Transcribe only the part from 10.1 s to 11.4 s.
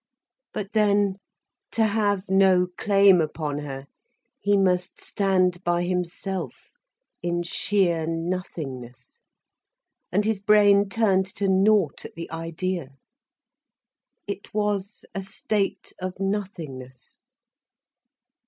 And his brain turned